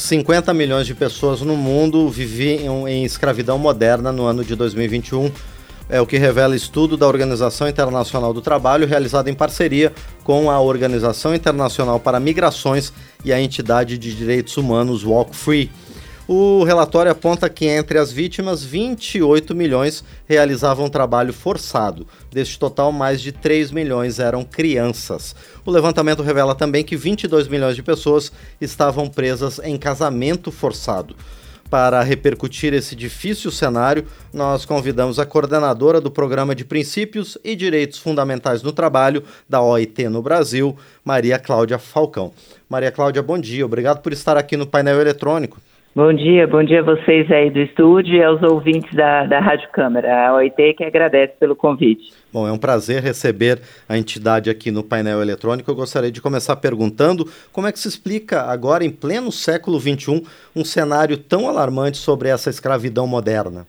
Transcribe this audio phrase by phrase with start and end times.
[0.00, 5.30] 50 milhões de pessoas no mundo viviam em escravidão moderna no ano de 2021.
[5.90, 9.92] É o que revela estudo da Organização Internacional do Trabalho, realizado em parceria
[10.24, 12.92] com a Organização Internacional para Migrações
[13.24, 15.70] e a entidade de direitos humanos Walk Free.
[16.28, 22.06] O relatório aponta que entre as vítimas, 28 milhões realizavam trabalho forçado.
[22.30, 25.34] Deste total, mais de 3 milhões eram crianças.
[25.66, 28.30] O levantamento revela também que 22 milhões de pessoas
[28.60, 31.16] estavam presas em casamento forçado.
[31.70, 38.00] Para repercutir esse difícil cenário, nós convidamos a coordenadora do Programa de Princípios e Direitos
[38.00, 42.32] Fundamentais no Trabalho da OIT no Brasil, Maria Cláudia Falcão.
[42.68, 43.64] Maria Cláudia, bom dia.
[43.64, 45.58] Obrigado por estar aqui no painel eletrônico.
[45.92, 49.68] Bom dia, bom dia a vocês aí do estúdio e aos ouvintes da, da Rádio
[49.72, 52.12] Câmara, a OIT que agradece pelo convite.
[52.32, 53.58] Bom, é um prazer receber
[53.88, 55.68] a entidade aqui no painel eletrônico.
[55.68, 60.22] Eu gostaria de começar perguntando como é que se explica agora, em pleno século XXI,
[60.54, 63.66] um cenário tão alarmante sobre essa escravidão moderna.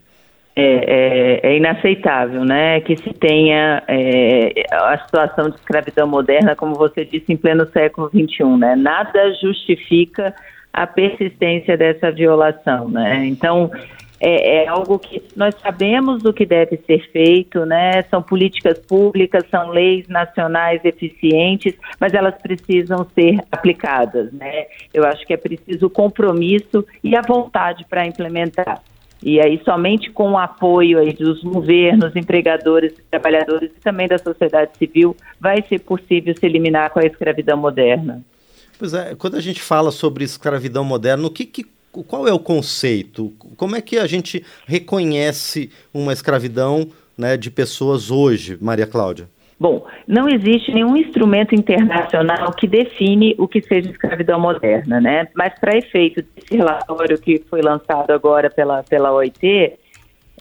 [0.55, 6.76] É, é, é, inaceitável, né, que se tenha é, a situação de escravidão moderna, como
[6.76, 8.76] você disse, em pleno século XXI, né?
[8.76, 10.35] Nada justifica
[10.73, 13.25] a persistência dessa violação, né?
[13.25, 13.69] Então,
[14.23, 18.03] é, é, algo que nós sabemos do que deve ser feito, né?
[18.03, 24.65] São políticas públicas, são leis nacionais eficientes, mas elas precisam ser aplicadas, né?
[24.93, 28.83] Eu acho que é preciso o compromisso e a vontade para implementar.
[29.23, 34.77] E aí somente com o apoio aí dos governos, empregadores, trabalhadores e também da sociedade
[34.77, 38.21] civil vai ser possível se eliminar com a escravidão moderna.
[38.82, 41.68] Pois é, quando a gente fala sobre escravidão moderna, o que, que
[42.07, 43.32] qual é o conceito?
[43.55, 49.29] Como é que a gente reconhece uma escravidão né, de pessoas hoje, Maria Cláudia?
[49.60, 55.27] Bom, não existe nenhum instrumento internacional que define o que seja escravidão moderna, né?
[55.35, 59.73] Mas para efeito desse relatório que foi lançado agora pela, pela OIT,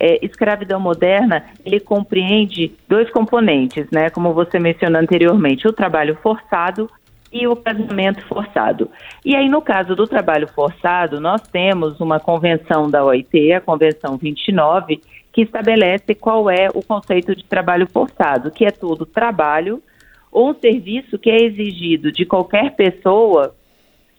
[0.01, 4.09] é, escravidão moderna, ele compreende dois componentes, né?
[4.09, 6.89] Como você mencionou anteriormente, o trabalho forçado
[7.33, 8.91] e o casamento forçado.
[9.25, 14.17] E aí, no caso do trabalho forçado, nós temos uma convenção da OIT, a Convenção
[14.17, 15.01] 29,
[15.33, 19.83] que estabelece qual é o conceito de trabalho forçado, que é todo trabalho
[20.31, 23.55] ou um serviço que é exigido de qualquer pessoa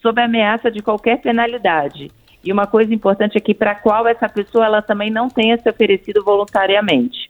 [0.01, 2.09] sob ameaça de qualquer penalidade.
[2.43, 6.23] E uma coisa importante aqui, para qual essa pessoa ela também não tenha se oferecido
[6.23, 7.20] voluntariamente.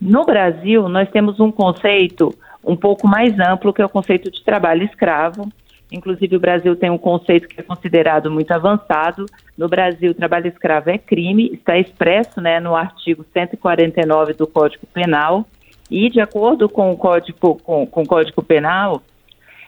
[0.00, 2.32] No Brasil, nós temos um conceito
[2.64, 5.48] um pouco mais amplo, que é o conceito de trabalho escravo.
[5.90, 9.26] Inclusive, o Brasil tem um conceito que é considerado muito avançado.
[9.56, 15.46] No Brasil, trabalho escravo é crime, está expresso né, no artigo 149 do Código Penal.
[15.90, 19.02] E, de acordo com o Código, com, com o Código Penal,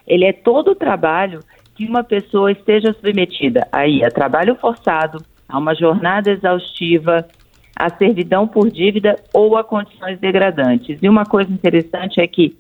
[0.07, 1.41] ele é todo o trabalho
[1.75, 7.27] que uma pessoa esteja submetida aí a trabalho forçado, a uma jornada exaustiva,
[7.77, 10.99] a servidão por dívida ou a condições degradantes.
[11.01, 12.57] E uma coisa interessante é que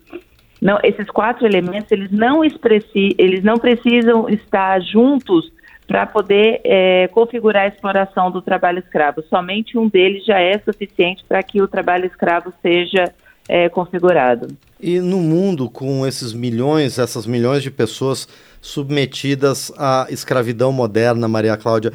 [0.60, 5.50] não, esses quatro elementos eles não, expressi, eles não precisam estar juntos
[5.86, 9.22] para poder é, configurar a exploração do trabalho escravo.
[9.28, 13.12] Somente um deles já é suficiente para que o trabalho escravo seja
[13.48, 14.46] é, configurado.
[14.78, 18.28] E no mundo, com esses milhões, essas milhões de pessoas
[18.60, 21.92] submetidas à escravidão moderna, Maria Cláudia,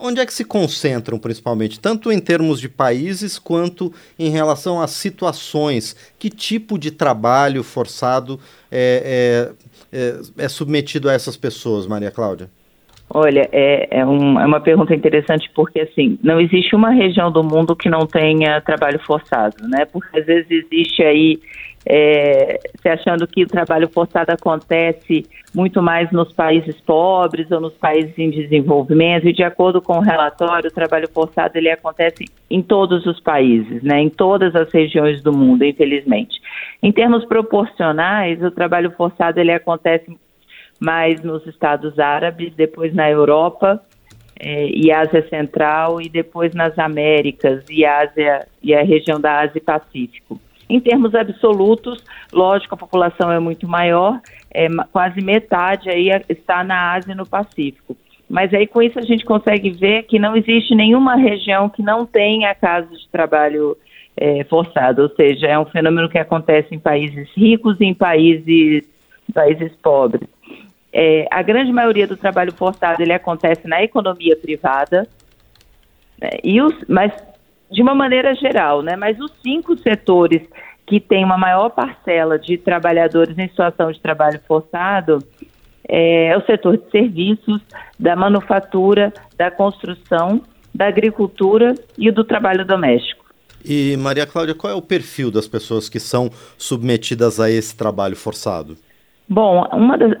[0.00, 4.92] onde é que se concentram principalmente, tanto em termos de países quanto em relação às
[4.92, 5.94] situações?
[6.18, 8.40] Que tipo de trabalho forçado
[8.70, 9.52] é,
[9.92, 12.48] é, é, é submetido a essas pessoas, Maria Cláudia?
[13.12, 17.42] Olha, é, é, um, é, uma pergunta interessante porque, assim, não existe uma região do
[17.42, 19.84] mundo que não tenha trabalho forçado, né?
[19.84, 21.40] Porque às vezes existe aí
[21.86, 27.72] é, se achando que o trabalho forçado acontece muito mais nos países pobres ou nos
[27.74, 32.62] países em desenvolvimento e de acordo com o relatório o trabalho forçado ele acontece em
[32.62, 36.40] todos os países, né, em todas as regiões do mundo, infelizmente.
[36.82, 40.16] Em termos proporcionais, o trabalho forçado ele acontece
[40.78, 43.82] mais nos Estados Árabes, depois na Europa
[44.38, 49.58] é, e Ásia Central e depois nas Américas e Ásia e a região da Ásia
[49.58, 50.40] e Pacífico.
[50.70, 52.02] Em termos absolutos,
[52.32, 54.20] lógico, a população é muito maior,
[54.54, 57.96] é, quase metade aí está na Ásia e no Pacífico.
[58.28, 62.06] Mas aí com isso a gente consegue ver que não existe nenhuma região que não
[62.06, 63.76] tenha casos de trabalho
[64.16, 68.84] é, forçado, ou seja, é um fenômeno que acontece em países ricos e em países,
[69.34, 70.28] países pobres.
[70.92, 75.08] É, a grande maioria do trabalho forçado ele acontece na economia privada,
[76.20, 77.12] né, e os, mas
[77.70, 78.96] de uma maneira geral, né?
[78.96, 80.42] Mas os cinco setores
[80.86, 85.18] que têm uma maior parcela de trabalhadores em situação de trabalho forçado
[85.88, 87.60] é o setor de serviços,
[87.98, 90.42] da manufatura, da construção,
[90.74, 93.24] da agricultura e do trabalho doméstico.
[93.64, 98.16] E Maria Cláudia, qual é o perfil das pessoas que são submetidas a esse trabalho
[98.16, 98.76] forçado?
[99.28, 100.12] Bom, uma das,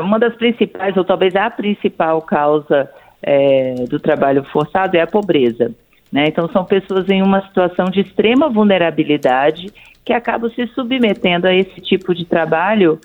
[0.00, 2.90] uma das principais, ou talvez a principal causa
[3.22, 5.72] é, do trabalho forçado é a pobreza.
[6.12, 6.26] Né?
[6.26, 9.72] Então, são pessoas em uma situação de extrema vulnerabilidade
[10.04, 13.00] que acabam se submetendo a esse tipo de trabalho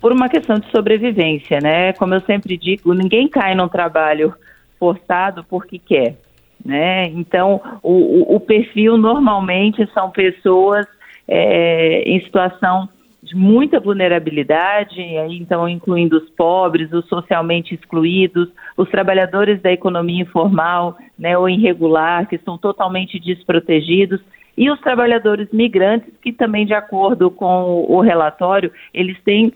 [0.00, 1.92] por uma questão de sobrevivência, né?
[1.92, 4.34] Como eu sempre digo, ninguém cai num trabalho
[4.78, 6.16] forçado porque quer,
[6.64, 7.06] né?
[7.08, 10.86] Então, o, o perfil normalmente são pessoas
[11.28, 12.88] é, em situação
[13.26, 15.00] de muita vulnerabilidade,
[15.30, 22.28] então incluindo os pobres, os socialmente excluídos, os trabalhadores da economia informal, né, ou irregular,
[22.28, 24.20] que estão totalmente desprotegidos,
[24.56, 29.52] e os trabalhadores migrantes, que também, de acordo com o relatório, eles têm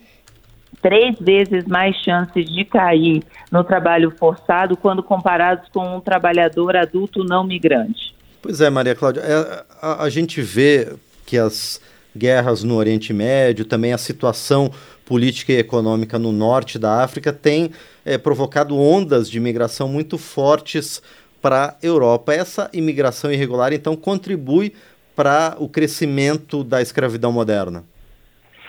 [0.83, 3.23] três vezes mais chances de cair
[3.53, 8.15] no trabalho forçado quando comparados com um trabalhador adulto não migrante.
[8.43, 10.93] Pois é, Maria Cláudia, é, a, a gente vê
[11.25, 11.81] que as
[12.17, 14.71] guerras no Oriente Médio, também a situação
[15.05, 17.71] política e econômica no norte da África tem
[18.05, 21.03] é, provocado ondas de imigração muito fortes
[21.43, 22.33] para a Europa.
[22.33, 24.73] Essa imigração irregular, então, contribui
[25.17, 27.85] para o crescimento da escravidão moderna.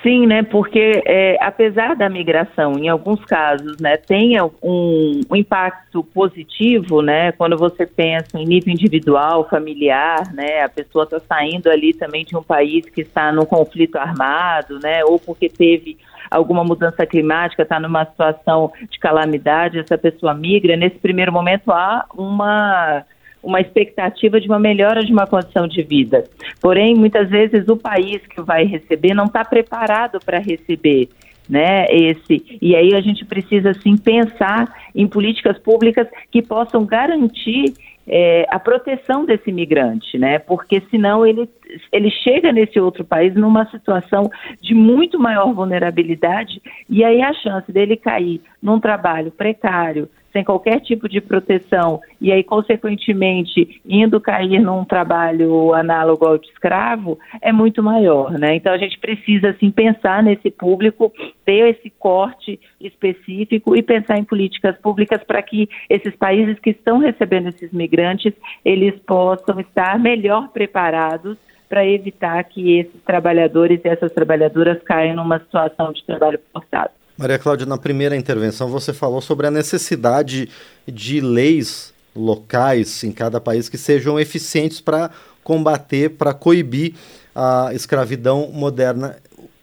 [0.04, 0.42] Sim, né?
[0.42, 7.32] Porque é, apesar da migração, em alguns casos, né, tenha um, um, impacto positivo, né?
[7.34, 10.64] Quando você pensa em nível individual, familiar, né?
[10.64, 15.06] A pessoa está saindo ali também de um país que está num conflito armado, né?
[15.06, 16.00] Ou porque teve
[16.32, 20.76] alguma mudança climática, está numa situação de calamidade, essa pessoa migra.
[20.76, 23.04] Nesse primeiro momento há uma
[23.44, 26.24] uma expectativa de uma melhora de uma condição de vida.
[26.62, 31.10] Porém, muitas vezes o país que vai receber não está preparado para receber.
[31.50, 37.74] Né, esse e aí a gente precisa sim pensar em políticas públicas que possam garantir
[38.08, 40.40] é, a proteção desse imigrante, né?
[40.40, 41.50] Porque senão ele,
[41.92, 44.30] ele chega nesse outro país numa situação
[44.62, 50.80] de muito maior vulnerabilidade e aí a chance dele cair num trabalho precário, sem qualquer
[50.80, 57.52] tipo de proteção e aí, consequentemente, indo cair num trabalho análogo ao de escravo, é
[57.52, 58.56] muito maior, né?
[58.56, 61.12] Então, a gente precisa, assim, pensar nesse público,
[61.44, 67.00] ter esse corte específico e pensar em políticas públicas para que esses países que estão
[67.00, 71.38] recebendo esses migrantes, eles possam estar melhor preparados
[71.68, 76.92] para evitar que esses trabalhadores e essas trabalhadoras caiam numa situação de trabalho forçado.
[77.22, 80.50] Maria Cláudia, na primeira intervenção você falou sobre a necessidade
[80.88, 85.12] de leis locais em cada país que sejam eficientes para
[85.44, 86.96] combater, para coibir
[87.36, 89.18] a escravidão moderna.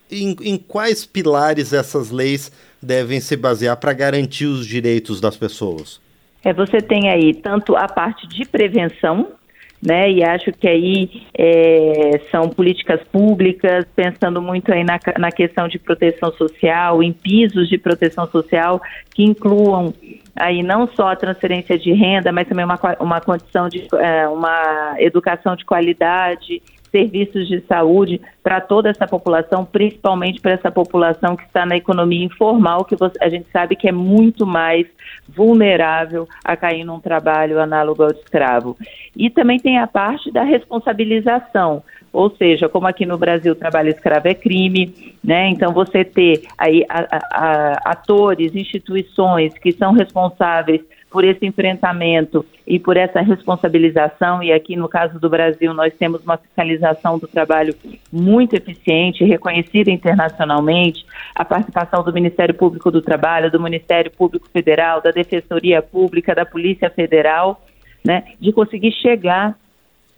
[0.09, 6.01] Em, em, quais pilares essas leis devem se basear para garantir os direitos das pessoas?
[6.45, 9.33] É, você tem aí tanto a parte de prevenção,
[9.81, 10.11] né?
[10.11, 15.79] E acho que aí é, são políticas públicas, pensando muito aí na, na questão de
[15.79, 18.81] proteção social, em pisos de proteção social
[19.15, 19.95] que incluam
[20.35, 24.95] aí não só a transferência de renda, mas também uma, uma condição de é, uma
[24.99, 31.44] educação de qualidade, serviços de saúde para toda essa população, principalmente para essa população que
[31.44, 34.87] está na economia informal, que a gente sabe que é muito mais
[35.29, 38.76] vulnerável a cair num trabalho análogo ao escravo.
[39.16, 43.90] E também tem a parte da responsabilização, ou seja, como aqui no Brasil o trabalho
[43.90, 45.49] escravo é crime, né?
[45.50, 50.80] Então você ter aí a, a, a, atores, instituições que são responsáveis
[51.11, 54.43] por esse enfrentamento e por essa responsabilização.
[54.43, 57.75] E aqui no caso do Brasil, nós temos uma fiscalização do trabalho
[58.12, 65.00] muito eficiente, reconhecida internacionalmente, a participação do Ministério Público do Trabalho, do Ministério Público Federal,
[65.00, 67.62] da Defensoria Pública, da Polícia Federal,
[68.05, 69.57] né, de conseguir chegar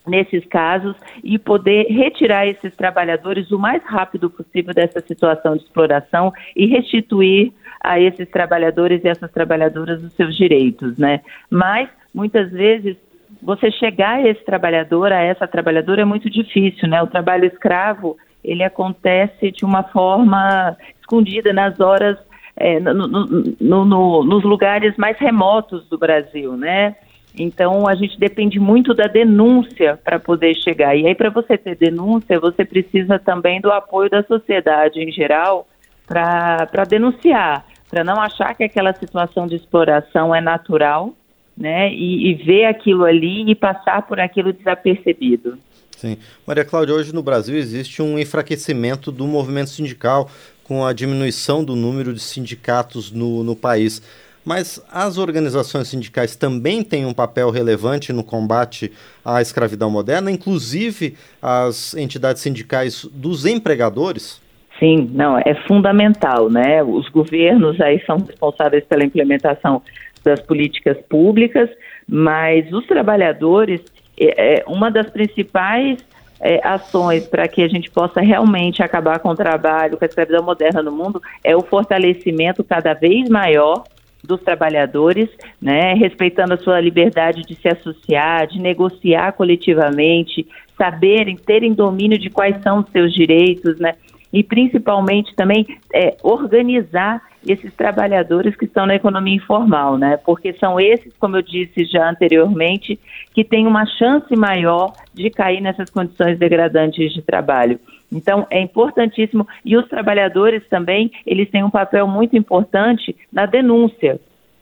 [0.07, 6.33] nesses casos e poder retirar esses trabalhadores o mais rápido possível dessa situação de exploração
[6.57, 11.21] e restituir a esses trabalhadores e essas trabalhadoras os seus direitos, né?
[11.49, 12.97] Mas muitas vezes
[13.43, 17.03] você chegar a esse trabalhador, a essa trabalhadora é muito difícil, né?
[17.03, 22.19] O trabalho escravo ele acontece de uma forma escondida nas horas,
[22.57, 26.97] é, no, no, no, nos lugares mais remotos do Brasil, né?
[27.39, 30.97] Então, a gente depende muito da denúncia para poder chegar.
[30.97, 35.67] E aí, para você ter denúncia, você precisa também do apoio da sociedade em geral
[36.07, 41.13] para denunciar, para não achar que aquela situação de exploração é natural,
[41.57, 41.93] né?
[41.93, 45.59] E, e ver aquilo ali e passar por aquilo desapercebido.
[45.97, 46.17] Sim.
[46.47, 50.31] Maria Cláudia, hoje no Brasil existe um enfraquecimento do movimento sindical
[50.65, 54.01] com a diminuição do número de sindicatos no, no país.
[54.43, 58.91] Mas as organizações sindicais também têm um papel relevante no combate
[59.23, 64.41] à escravidão moderna, inclusive as entidades sindicais dos empregadores?
[64.81, 66.83] Sim, não, é fundamental, né?
[66.83, 69.83] Os governos aí são responsáveis pela implementação
[70.25, 71.69] das políticas públicas,
[72.09, 73.83] mas os trabalhadores,
[74.19, 75.99] é, é uma das principais
[76.41, 80.43] é, ações para que a gente possa realmente acabar com o trabalho, com a escravidão
[80.43, 83.85] moderna no mundo, é o fortalecimento cada vez maior
[84.25, 85.29] dos trabalhadores,
[85.61, 90.47] né, respeitando a sua liberdade de se associar, de negociar coletivamente,
[90.77, 93.95] saberem, terem domínio de quais são os seus direitos, né,
[94.33, 100.19] e principalmente também é, organizar esses trabalhadores que estão na economia informal, né?
[100.19, 102.99] Porque são esses, como eu disse já anteriormente,
[103.35, 107.81] que têm uma chance maior de cair nessas condições degradantes de trabalho.
[108.13, 109.47] Então, é importantíssimo.
[109.65, 114.21] E os trabalhadores também, eles têm um papel muito importante na denúncia,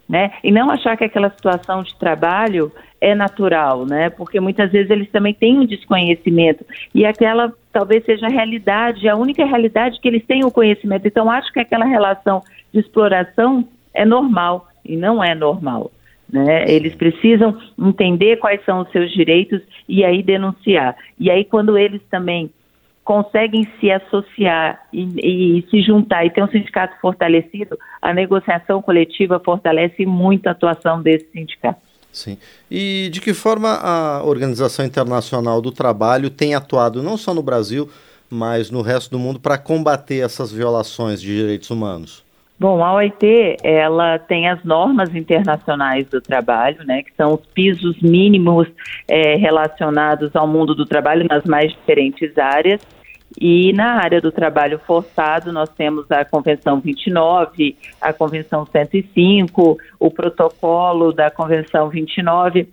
[0.08, 0.32] né?
[0.44, 2.70] E não achar que aquela situação de trabalho
[3.00, 4.10] é natural, né?
[4.10, 9.14] Porque muitas vezes eles também têm um desconhecimento e aquela talvez seja a realidade, a
[9.14, 11.06] única realidade que eles têm o conhecimento.
[11.06, 12.42] Então, acho que aquela relação
[12.74, 15.92] de exploração é normal e não é normal.
[16.28, 16.68] Né?
[16.68, 20.96] Eles precisam entender quais são os seus direitos e aí denunciar.
[21.20, 22.50] E aí, quando eles também
[23.04, 29.38] conseguem se associar e, e, se juntar e ter um sindicato fortalecido, a negociação coletiva
[29.38, 31.80] fortalece muito a atuação desse sindicato.
[32.12, 32.36] Sim.
[32.70, 37.88] E de que forma a Organização Internacional do Trabalho tem atuado não só no Brasil,
[38.30, 42.24] mas no resto do mundo para combater essas violações de direitos humanos?
[42.60, 48.00] Bom, a OIT, ela tem as normas internacionais do trabalho, né, que são os pisos
[48.02, 48.66] mínimos
[49.06, 52.80] é, relacionados ao mundo do trabalho nas mais diferentes áreas.
[53.40, 60.10] E na área do trabalho forçado, nós temos a Convenção 29, a Convenção 105, o
[60.10, 62.68] protocolo da Convenção 29.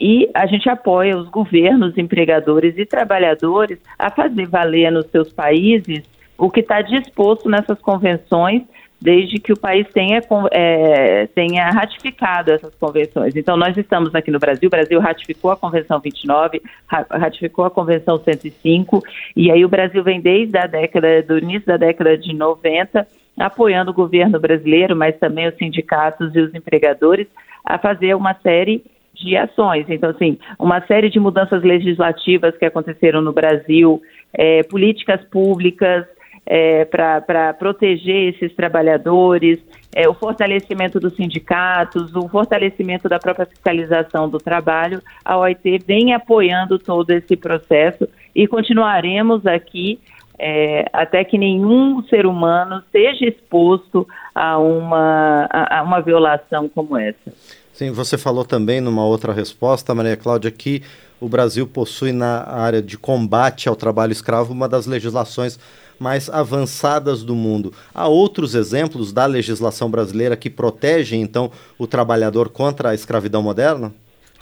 [0.00, 6.02] E a gente apoia os governos, empregadores e trabalhadores a fazer valer nos seus países
[6.38, 8.62] o que está disposto nessas convenções
[9.00, 13.36] desde que o país tenha, é, tenha ratificado essas convenções.
[13.36, 16.62] Então, nós estamos aqui no Brasil, o Brasil ratificou a Convenção 29,
[17.10, 19.02] ratificou a Convenção 105,
[19.36, 23.06] e aí o Brasil vem desde a década, do início da década de 90,
[23.38, 27.26] apoiando o governo brasileiro, mas também os sindicatos e os empregadores,
[27.64, 28.82] a fazer uma série
[29.14, 29.86] de ações.
[29.88, 34.00] Então, assim, uma série de mudanças legislativas que aconteceram no Brasil,
[34.32, 36.06] é, políticas públicas,
[36.46, 39.58] é, para proteger esses trabalhadores,
[39.94, 46.14] é, o fortalecimento dos sindicatos, o fortalecimento da própria fiscalização do trabalho, a OIT vem
[46.14, 49.98] apoiando todo esse processo e continuaremos aqui
[50.38, 56.96] é, até que nenhum ser humano seja exposto a uma, a, a uma violação como
[56.96, 57.32] essa.
[57.72, 60.82] Sim, você falou também numa outra resposta, Maria Cláudia, que
[61.20, 65.58] o Brasil possui na área de combate ao trabalho escravo uma das legislações
[65.98, 67.72] mais avançadas do mundo.
[67.94, 73.92] Há outros exemplos da legislação brasileira que protegem, então, o trabalhador contra a escravidão moderna?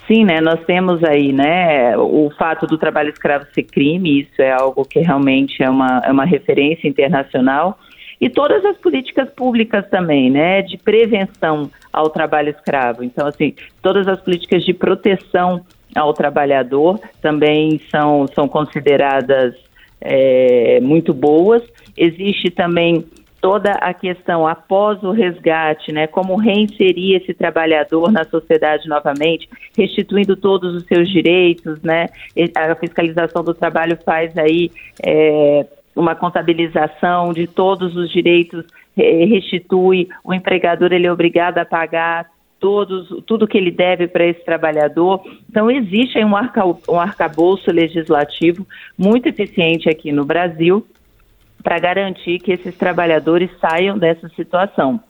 [0.06, 0.40] Sim, né?
[0.40, 5.00] Nós temos aí, né, o fato do trabalho escravo ser crime, isso é algo que
[5.00, 7.78] realmente é uma, é uma referência internacional.
[8.20, 13.02] E todas as políticas públicas também, né, de prevenção ao trabalho escravo.
[13.02, 19.54] Então, assim, todas as políticas de proteção ao trabalhador também são, são consideradas
[20.00, 21.62] é, muito boas.
[21.96, 23.04] Existe também
[23.44, 29.46] toda a questão após o resgate, né, como reinserir esse trabalhador na sociedade novamente,
[29.76, 32.06] restituindo todos os seus direitos, né,
[32.56, 34.70] a fiscalização do trabalho faz aí
[35.04, 38.64] é, uma contabilização de todos os direitos,
[38.96, 42.24] restitui, o empregador ele é obrigado a pagar
[42.58, 45.20] todos, tudo que ele deve para esse trabalhador.
[45.50, 50.82] Então, existe um, arca, um arcabouço legislativo muito eficiente aqui no Brasil
[51.64, 55.00] para garantir que esses trabalhadores saiam dessa situação.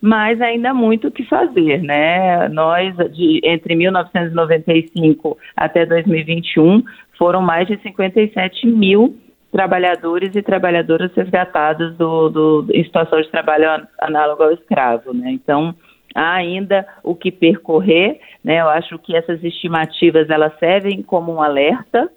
[0.00, 2.48] Mas ainda há muito o que fazer, né?
[2.48, 6.82] Nós, de, entre 1995 até 2021,
[7.18, 9.18] foram mais de 57 mil
[9.50, 15.30] trabalhadores e trabalhadoras resgatados do, do, em situação de trabalho análogo ao escravo, né?
[15.30, 15.74] Então,
[16.14, 18.60] há ainda o que percorrer, né?
[18.60, 22.08] Eu acho que essas estimativas elas servem como um alerta,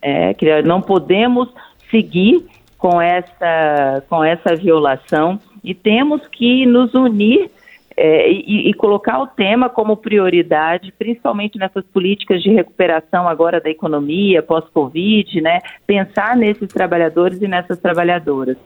[0.00, 1.48] é, que não podemos
[1.90, 2.42] seguir
[2.82, 7.48] com essa com essa violação e temos que nos unir
[7.96, 13.70] é, e, e, colocar o tema como prioridade, principalmente nessas políticas de recuperação agora da
[13.70, 15.60] economia, pós-Covid, né?
[15.86, 18.56] Pensar nesses trabalhadores e nessas trabalhadoras.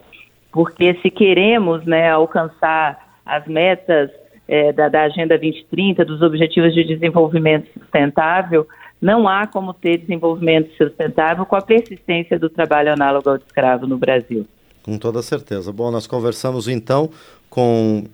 [0.50, 4.10] Porque se queremos né, alcançar as metas
[4.48, 8.66] é, da, da Agenda 2030, dos Objetivos de Desenvolvimento Sustentável,
[9.00, 13.98] não há como ter desenvolvimento sustentável com a persistência do trabalho análogo ao escravo no
[13.98, 14.46] Brasil.
[14.82, 15.72] Com toda certeza.
[15.72, 17.10] Bom, nós conversamos então
[17.50, 18.04] com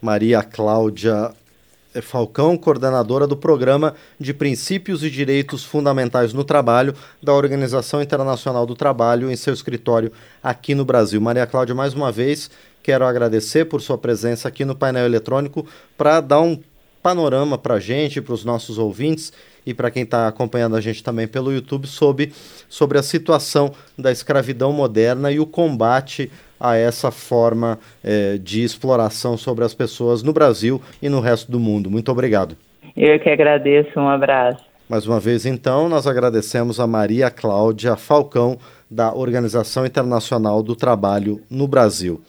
[0.00, 1.32] Maria Cláudia
[2.00, 8.76] Falcão, coordenadora do Programa de Princípios e Direitos Fundamentais no Trabalho da Organização Internacional do
[8.76, 11.20] Trabalho, em seu escritório aqui no Brasil.
[11.20, 12.48] Maria Cláudia, mais uma vez,
[12.80, 15.66] quero agradecer por sua presença aqui no painel eletrônico
[15.98, 16.60] para dar um
[17.02, 19.32] panorama para a gente, para os nossos ouvintes
[19.66, 22.32] e para quem está acompanhando a gente também pelo YouTube sobre,
[22.68, 29.36] sobre a situação da escravidão moderna e o combate a essa forma é, de exploração
[29.36, 31.90] sobre as pessoas no Brasil e no resto do mundo.
[31.90, 32.56] Muito obrigado.
[32.96, 34.62] Eu que agradeço, um abraço.
[34.88, 38.58] Mais uma vez, então, nós agradecemos a Maria Cláudia Falcão,
[38.90, 42.20] da Organização Internacional do Trabalho no Brasil.